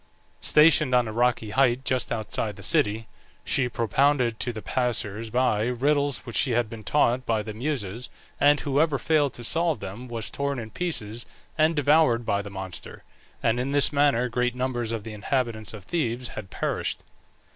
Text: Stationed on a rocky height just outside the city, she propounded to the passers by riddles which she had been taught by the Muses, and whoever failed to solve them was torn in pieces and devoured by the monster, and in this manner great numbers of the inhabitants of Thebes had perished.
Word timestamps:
Stationed 0.41 0.95
on 0.95 1.07
a 1.07 1.11
rocky 1.13 1.51
height 1.51 1.85
just 1.85 2.11
outside 2.11 2.55
the 2.55 2.63
city, 2.63 3.07
she 3.45 3.69
propounded 3.69 4.39
to 4.39 4.51
the 4.51 4.63
passers 4.63 5.29
by 5.29 5.67
riddles 5.67 6.25
which 6.25 6.35
she 6.35 6.53
had 6.53 6.67
been 6.67 6.83
taught 6.83 7.23
by 7.23 7.43
the 7.43 7.53
Muses, 7.53 8.09
and 8.39 8.59
whoever 8.61 8.97
failed 8.97 9.33
to 9.35 9.43
solve 9.43 9.79
them 9.79 10.07
was 10.07 10.31
torn 10.31 10.57
in 10.57 10.71
pieces 10.71 11.27
and 11.55 11.75
devoured 11.75 12.25
by 12.25 12.41
the 12.41 12.49
monster, 12.49 13.03
and 13.43 13.59
in 13.59 13.73
this 13.73 13.93
manner 13.93 14.27
great 14.27 14.55
numbers 14.55 14.91
of 14.91 15.03
the 15.03 15.13
inhabitants 15.13 15.71
of 15.71 15.83
Thebes 15.83 16.29
had 16.29 16.49
perished. 16.49 17.03